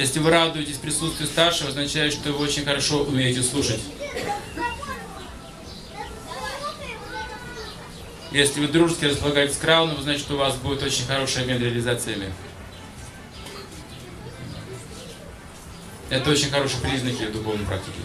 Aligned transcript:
Если 0.00 0.18
вы 0.18 0.30
радуетесь 0.30 0.78
присутствию 0.78 1.28
старшего, 1.28 1.68
означает, 1.68 2.14
что 2.14 2.32
вы 2.32 2.42
очень 2.42 2.64
хорошо 2.64 3.02
умеете 3.02 3.42
слушать. 3.42 3.80
Если 8.32 8.60
вы 8.60 8.68
дружески 8.68 9.04
располагаетесь 9.04 9.56
с 9.56 9.58
крауном, 9.58 10.00
значит, 10.00 10.30
у 10.30 10.38
вас 10.38 10.56
будет 10.56 10.82
очень 10.82 11.04
хороший 11.04 11.42
обмен 11.42 11.60
реализациями. 11.60 12.32
Это 16.08 16.30
очень 16.30 16.48
хорошие 16.48 16.80
признаки 16.80 17.24
в 17.24 17.32
духовной 17.32 17.66
практике. 17.66 17.98